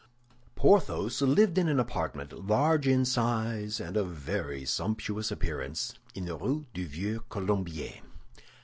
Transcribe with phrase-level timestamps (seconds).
[0.55, 6.35] Porthos lived in an apartment, large in size and of very sumptuous appearance, in the
[6.35, 7.99] Rue du Vieux Colombier.